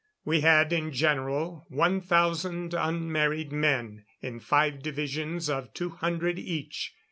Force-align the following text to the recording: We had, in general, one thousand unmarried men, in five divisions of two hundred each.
We 0.25 0.41
had, 0.41 0.73
in 0.73 0.91
general, 0.91 1.67
one 1.69 2.01
thousand 2.01 2.73
unmarried 2.73 3.51
men, 3.51 4.03
in 4.19 4.39
five 4.39 4.81
divisions 4.81 5.47
of 5.47 5.75
two 5.75 5.89
hundred 5.91 6.39
each. 6.39 6.95